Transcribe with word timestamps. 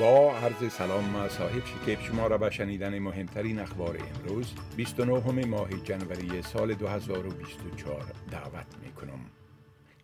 با 0.00 0.36
عرض 0.36 0.72
سلام 0.72 1.28
صاحب 1.28 1.62
شکیب 1.64 2.00
شما 2.00 2.26
را 2.26 2.38
به 2.38 2.50
شنیدن 2.50 2.98
مهمترین 2.98 3.58
اخبار 3.58 3.98
امروز 4.14 4.54
29 4.76 5.46
ماه 5.46 5.68
جنوری 5.84 6.42
سال 6.42 6.74
2024 6.74 8.04
دعوت 8.30 8.66
می 8.84 8.92
کنم. 8.92 9.20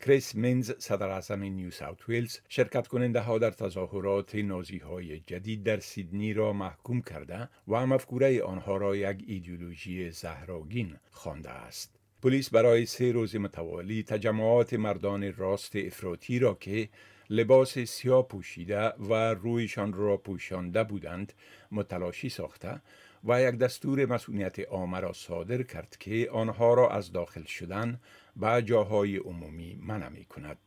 کریس 0.01 0.35
مینز 0.35 0.73
صدر 0.79 1.09
اعظم 1.09 1.43
نیو 1.43 1.71
ساوت 1.71 2.09
ویلز 2.09 2.39
شرکت 2.48 2.87
کننده 2.87 3.21
ها 3.21 3.39
در 3.39 3.51
تظاهرات 3.51 4.35
نازی 4.35 4.79
های 4.79 5.21
جدید 5.21 5.62
در 5.65 5.80
سیدنی 5.80 6.33
را 6.33 6.53
محکوم 6.53 7.03
کرده 7.03 7.49
و 7.69 7.87
مفکوره 7.87 8.43
آنها 8.43 8.77
را 8.77 8.97
یک 8.97 9.25
ایدئولوژی 9.27 10.11
زهراگین 10.11 10.97
خوانده 11.11 11.51
است. 11.51 11.96
پلیس 12.23 12.51
برای 12.51 12.87
سه 12.87 13.12
روز 13.12 13.37
متوالی 13.37 14.02
تجمعات 14.02 14.75
مردان 14.75 15.33
راست 15.33 15.77
افراطی 15.77 16.39
را 16.39 16.55
که 16.55 16.89
لباس 17.30 17.79
سیاه 17.79 18.29
پوشیده 18.29 18.89
و 18.89 19.15
رویشان 19.34 19.92
را 19.92 20.16
پوشانده 20.16 20.84
بودند 20.84 21.33
متلاشی 21.73 22.29
ساخته 22.29 22.80
و 23.25 23.42
یک 23.42 23.55
دستور 23.55 24.06
مسئولیت 24.06 24.59
عامه 24.59 25.01
را 25.01 25.12
صادر 25.12 25.62
کرد 25.62 25.97
که 26.01 26.29
آنها 26.33 26.75
را 26.75 26.91
از 26.91 27.12
داخل 27.12 27.45
شدن 27.45 28.01
به 28.37 28.62
جاهای 28.62 29.17
عمومی 29.17 29.78
منع 29.83 30.09
می 30.09 30.25
کند. 30.25 30.59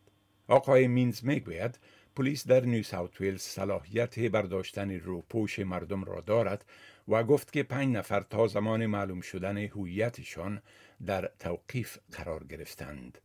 آقای 0.47 0.87
مینز 0.87 1.25
می 1.25 1.39
گوید 1.39 1.79
پلیس 2.15 2.47
در 2.47 2.65
نیو 2.65 2.83
ساوت 2.83 3.21
ویلز 3.21 3.41
صلاحیت 3.41 4.19
برداشتن 4.19 4.91
روپوش 4.91 5.59
مردم 5.59 6.03
را 6.03 6.21
دارد 6.21 6.65
و 7.07 7.23
گفت 7.23 7.53
که 7.53 7.63
پنج 7.63 7.95
نفر 7.95 8.21
تا 8.21 8.47
زمان 8.47 8.85
معلوم 8.85 9.21
شدن 9.21 9.57
هویتشان 9.57 10.61
در 11.05 11.31
توقیف 11.39 11.97
قرار 12.11 12.43
گرفتند. 12.43 13.17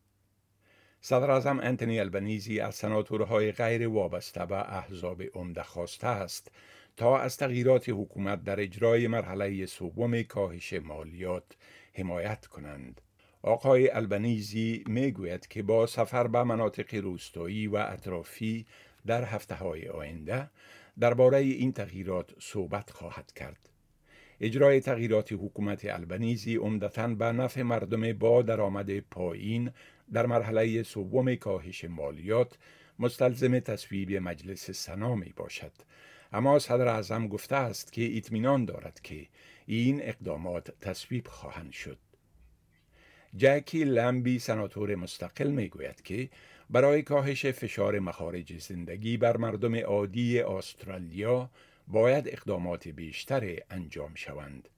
صدر 1.01 1.31
اعظم 1.31 1.61
انتونی 1.61 2.01
البنیزی 2.01 2.61
از 2.61 2.75
سناتورهای 2.75 3.53
غیر 3.53 3.89
وابسته 3.89 4.47
به 4.47 4.77
احزاب 4.77 5.23
عمده 5.23 5.63
خواسته 5.63 6.07
است 6.07 6.51
تا 6.97 7.19
از 7.19 7.37
تغییرات 7.37 7.89
حکومت 7.89 8.45
در 8.45 8.61
اجرای 8.61 9.09
مرحله 9.09 9.67
سوم 9.67 10.23
کاهش 10.23 10.73
مالیات 10.73 11.57
حمایت 11.95 12.47
کنند. 12.47 13.01
آقای 13.47 13.89
البنیزی 13.89 14.85
می 14.87 15.13
گوید 15.13 15.47
که 15.47 15.63
با 15.63 15.87
سفر 15.87 16.27
به 16.27 16.43
مناطق 16.43 16.95
روستایی 16.95 17.67
و 17.67 17.77
اطرافی 17.77 18.67
در 19.07 19.25
هفته 19.25 19.55
های 19.55 19.89
آینده 19.89 20.51
درباره 21.01 21.39
این 21.39 21.73
تغییرات 21.73 22.31
صحبت 22.39 22.91
خواهد 22.91 23.33
کرد. 23.33 23.69
اجرای 24.41 24.81
تغییرات 24.81 25.33
حکومت 25.33 25.85
البنیزی 25.85 26.57
عمدتا 26.57 27.09
به 27.09 27.25
نفع 27.25 27.63
مردم 27.63 28.13
با 28.13 28.43
درآمد 28.43 28.99
پایین 28.99 29.71
در 30.13 30.27
مرحله 30.27 30.83
سوم 30.83 31.35
کاهش 31.35 31.85
مالیات 31.85 32.59
مستلزم 32.99 33.59
تصویب 33.59 34.13
مجلس 34.13 34.71
سنا 34.71 35.15
می 35.15 35.33
باشد 35.37 35.73
اما 36.33 36.59
صدر 36.59 36.89
اعظم 36.89 37.29
گفته 37.29 37.57
است 37.57 37.93
که 37.93 38.17
اطمینان 38.17 38.65
دارد 38.65 39.01
که 39.01 39.27
این 39.67 40.01
اقدامات 40.03 40.71
تصویب 40.81 41.27
خواهند 41.27 41.73
شد 41.73 41.99
جکی 43.37 43.85
لمبی 43.85 44.39
سناتور 44.39 44.95
مستقل 44.95 45.51
می 45.51 45.69
گوید 45.69 46.03
که 46.03 46.29
برای 46.71 47.03
کاهش 47.03 47.47
فشار 47.47 47.99
مخارج 47.99 48.59
زندگی 48.59 49.17
بر 49.17 49.37
مردم 49.37 49.77
عادی 49.77 50.41
استرالیا 50.41 51.51
باید 51.89 52.29
اقدامات 52.29 52.89
بیشتر 52.89 53.59
انجام 53.71 54.15
شوند. 54.15 54.69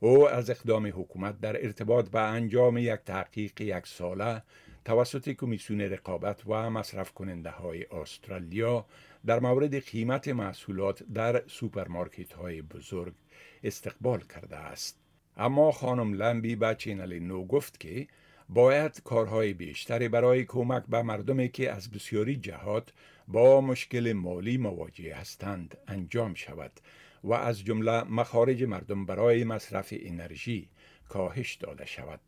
او 0.00 0.28
از 0.28 0.50
اقدام 0.50 0.86
حکومت 0.86 1.40
در 1.40 1.64
ارتباط 1.64 2.08
به 2.08 2.20
انجام 2.20 2.78
یک 2.78 3.00
تحقیق 3.06 3.60
یک 3.60 3.86
ساله 3.86 4.42
توسط 4.84 5.30
کمیسیون 5.30 5.80
رقابت 5.80 6.46
و 6.46 6.70
مصرف 6.70 7.12
کننده 7.12 7.50
های 7.50 7.84
استرالیا 7.84 8.86
در 9.26 9.40
مورد 9.40 9.78
قیمت 9.78 10.28
محصولات 10.28 11.02
در 11.02 11.42
سوپرمارکت 11.46 12.32
های 12.32 12.62
بزرگ 12.62 13.14
استقبال 13.64 14.20
کرده 14.20 14.56
است. 14.56 15.05
اما 15.36 15.72
خانم 15.72 16.14
لمبی 16.14 16.56
به 16.56 16.74
Channel 16.74 17.18
نه 17.18 17.44
گفت 17.46 17.80
که 17.80 18.06
باید 18.48 19.02
کارهای 19.04 19.54
بیشتری 19.54 20.08
برای 20.08 20.44
کمک 20.44 20.84
به 20.88 21.02
مردمی 21.02 21.48
که 21.48 21.72
از 21.72 21.90
بسیاری 21.90 22.36
جهات 22.36 22.92
با 23.28 23.60
مشکل 23.60 24.12
مالی 24.12 24.56
مواجه 24.56 25.14
هستند 25.14 25.78
انجام 25.88 26.34
شود 26.34 26.72
و 27.24 27.32
از 27.32 27.64
جمله 27.64 28.04
مخارج 28.04 28.64
مردم 28.64 29.06
برای 29.06 29.44
مصرف 29.44 29.94
انرژی 29.96 30.68
کاهش 31.08 31.54
داده 31.54 31.86
شود. 31.86 32.20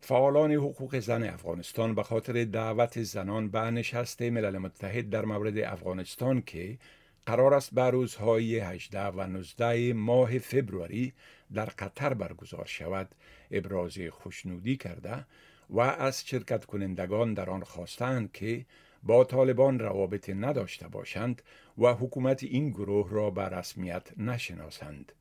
فعالان 0.00 0.52
حقوق 0.52 0.98
زن 0.98 1.22
افغانستان 1.22 1.94
به 1.94 2.02
خاطر 2.02 2.44
دعوت 2.44 3.02
زنان 3.02 3.48
به 3.48 3.60
نشست 3.60 4.22
ملل 4.22 4.58
متحد 4.58 5.10
در 5.10 5.24
مورد 5.24 5.58
افغانستان 5.58 6.42
که 6.42 6.78
قرار 7.26 7.54
است 7.54 7.74
به 7.74 7.82
روزهای 7.82 8.58
18 8.58 9.00
و 9.00 9.26
19 9.26 9.92
ماه 9.92 10.38
فبروری 10.38 11.12
در 11.54 11.64
قطر 11.64 12.14
برگزار 12.14 12.64
شود 12.66 13.14
ابراز 13.50 13.98
خوشنودی 14.10 14.76
کرده 14.76 15.26
و 15.70 15.80
از 15.80 16.26
شرکت 16.26 16.64
کنندگان 16.64 17.34
در 17.34 17.50
آن 17.50 17.62
خواستند 17.62 18.32
که 18.32 18.66
با 19.02 19.24
طالبان 19.24 19.78
روابط 19.78 20.30
نداشته 20.30 20.88
باشند 20.88 21.42
و 21.78 21.94
حکومت 21.94 22.42
این 22.42 22.70
گروه 22.70 23.10
را 23.10 23.30
به 23.30 23.42
رسمیت 23.42 24.18
نشناسند. 24.18 25.12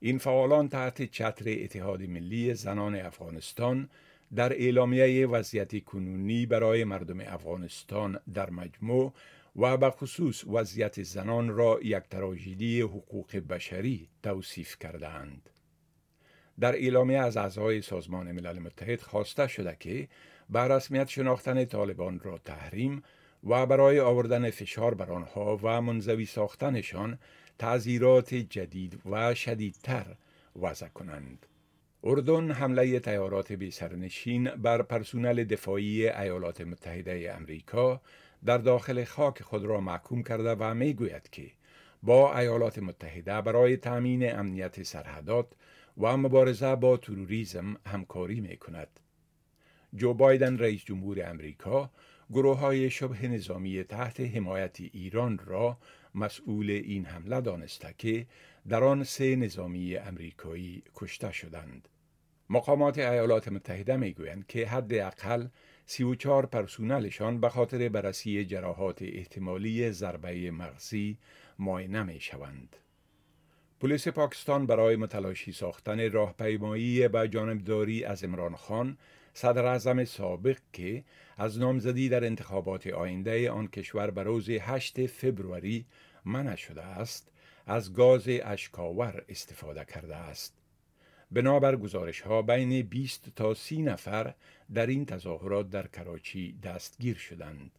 این 0.00 0.18
فعالان 0.18 0.68
تحت 0.68 1.02
چتر 1.02 1.44
اتحاد 1.48 2.02
ملی 2.02 2.54
زنان 2.54 2.94
افغانستان 2.96 3.88
در 4.34 4.52
اعلامیه 4.52 5.26
وضعیت 5.26 5.84
کنونی 5.84 6.46
برای 6.46 6.84
مردم 6.84 7.20
افغانستان 7.20 8.18
در 8.34 8.50
مجموع 8.50 9.12
و 9.56 9.76
به 9.76 9.90
خصوص 9.90 10.44
وضعیت 10.44 11.02
زنان 11.02 11.48
را 11.48 11.78
یک 11.82 12.02
تراژدی 12.10 12.80
حقوق 12.80 13.36
بشری 13.36 14.08
توصیف 14.22 14.78
کردند. 14.78 15.50
در 16.60 16.72
اعلامیه 16.72 17.18
از 17.18 17.36
اعضای 17.36 17.82
سازمان 17.82 18.32
ملل 18.32 18.58
متحد 18.58 19.00
خواسته 19.00 19.46
شده 19.46 19.76
که 19.80 20.08
به 20.50 20.60
رسمیت 20.60 21.08
شناختن 21.08 21.64
طالبان 21.64 22.20
را 22.20 22.38
تحریم 22.38 23.02
و 23.44 23.66
برای 23.66 24.00
آوردن 24.00 24.50
فشار 24.50 24.94
بر 24.94 25.12
آنها 25.12 25.60
و 25.62 25.80
منزوی 25.80 26.26
ساختنشان 26.26 27.18
تعذیرات 27.58 28.34
جدید 28.34 29.00
و 29.10 29.34
شدیدتر 29.34 30.06
وضع 30.60 30.88
کنند. 30.88 31.46
اردن 32.04 32.50
حمله 32.50 33.00
تیارات 33.00 33.52
بی 33.52 33.70
سرنشین 33.70 34.44
بر 34.44 34.82
پرسونل 34.82 35.44
دفاعی 35.44 36.08
ایالات 36.08 36.60
متحده 36.60 37.34
امریکا 37.36 38.00
در 38.44 38.58
داخل 38.58 39.04
خاک 39.04 39.42
خود 39.42 39.64
را 39.64 39.80
محکوم 39.80 40.22
کرده 40.22 40.54
و 40.58 40.74
می 40.74 40.94
گوید 40.94 41.30
که 41.30 41.50
با 42.02 42.38
ایالات 42.38 42.78
متحده 42.78 43.40
برای 43.40 43.76
تأمین 43.76 44.34
امنیت 44.38 44.82
سرحدات 44.82 45.46
و 45.98 46.16
مبارزه 46.16 46.76
با 46.76 46.96
تروریسم 46.96 47.76
همکاری 47.86 48.40
می 48.40 48.56
کند. 48.56 49.00
جو 49.94 50.14
بایدن 50.14 50.58
رئیس 50.58 50.84
جمهور 50.84 51.30
امریکا 51.30 51.90
گروه 52.30 52.58
های 52.58 52.90
شبه 52.90 53.28
نظامی 53.28 53.84
تحت 53.84 54.20
حمایت 54.20 54.80
ایران 54.80 55.38
را 55.38 55.78
مسئول 56.14 56.70
این 56.70 57.04
حمله 57.04 57.40
دانسته 57.40 57.94
که 57.98 58.26
در 58.68 58.84
آن 58.84 59.04
سه 59.04 59.36
نظامی 59.36 59.96
امریکایی 59.96 60.82
کشته 60.94 61.32
شدند. 61.32 61.88
مقامات 62.50 62.98
ایالات 62.98 63.48
متحده 63.48 63.96
می 63.96 64.12
گویند 64.12 64.46
که 64.46 64.66
حداقل 64.66 65.46
34 65.90 66.46
پرسونلشان 66.46 67.40
به 67.40 67.48
خاطر 67.48 67.88
بررسی 67.88 68.44
جراحات 68.44 69.02
احتمالی 69.02 69.90
ضربه 69.90 70.50
مغزی 70.50 71.18
معاینه 71.58 72.02
می 72.02 72.20
شوند. 72.20 72.76
پلیس 73.80 74.08
پاکستان 74.08 74.66
برای 74.66 74.96
متلاشی 74.96 75.52
ساختن 75.52 76.12
راهپیمایی 76.12 77.08
به 77.08 77.28
جانبداری 77.28 78.04
از 78.04 78.24
امران 78.24 78.56
خان 78.56 78.98
صدر 79.34 79.64
اعظم 79.64 80.04
سابق 80.04 80.58
که 80.72 81.04
از 81.36 81.58
نامزدی 81.58 82.08
در 82.08 82.24
انتخابات 82.24 82.86
آینده 82.86 83.50
آن 83.50 83.68
کشور 83.68 84.10
به 84.10 84.22
روز 84.22 84.50
8 84.50 85.06
فبروری 85.06 85.86
منع 86.24 86.56
شده 86.56 86.82
است 86.82 87.32
از 87.66 87.92
گاز 87.92 88.24
اشکاور 88.28 89.24
استفاده 89.28 89.84
کرده 89.84 90.16
است 90.16 90.59
بنابر 91.30 91.76
گزارش 91.76 92.20
ها 92.20 92.42
بین 92.42 92.82
20 92.82 93.28
تا 93.36 93.54
30 93.54 93.82
نفر 93.82 94.34
در 94.74 94.86
این 94.86 95.06
تظاهرات 95.06 95.70
در 95.70 95.86
کراچی 95.86 96.52
دستگیر 96.62 97.16
شدند 97.16 97.70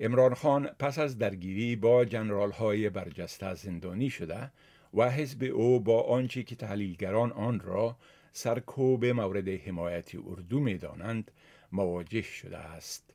امران 0.00 0.34
خان 0.34 0.66
پس 0.66 0.98
از 0.98 1.18
درگیری 1.18 1.76
با 1.76 2.04
جنرال 2.04 2.50
های 2.50 2.90
برجسته 2.90 3.54
زندانی 3.54 4.10
شده 4.10 4.50
و 4.94 5.10
حزب 5.10 5.42
او 5.54 5.80
با 5.80 6.02
آنچه 6.02 6.42
که 6.42 6.56
تحلیلگران 6.56 7.32
آن 7.32 7.60
را 7.60 7.96
سرکوب 8.32 9.04
مورد 9.04 9.48
حمایت 9.48 10.14
اردو 10.14 10.60
می 10.60 10.78
دانند 10.78 11.30
مواجه 11.72 12.22
شده 12.22 12.58
است. 12.58 13.14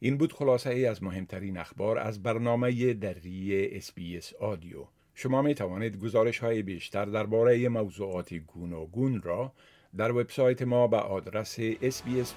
این 0.00 0.18
بود 0.18 0.32
خلاصه 0.32 0.70
ای 0.70 0.86
از 0.86 1.02
مهمترین 1.02 1.56
اخبار 1.56 1.98
از 1.98 2.22
برنامه 2.22 2.94
دری 2.94 3.68
اسپیس 3.76 4.34
آدیو. 4.34 4.86
شما 5.14 5.42
می 5.42 5.54
توانید 5.54 5.98
گزارش 5.98 6.38
های 6.38 6.62
بیشتر 6.62 7.04
درباره 7.04 7.68
موضوعات 7.68 8.34
گوناگون 8.34 9.22
را 9.22 9.52
در 9.96 10.12
وبسایت 10.12 10.62
ما 10.62 10.86
به 10.86 10.96
آدرس 10.96 11.60
sbs.com.au 11.60 12.28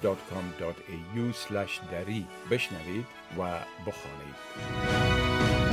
دری 1.92 2.26
بشنوید 2.50 3.06
و 3.38 3.60
بخوانید. 3.86 5.67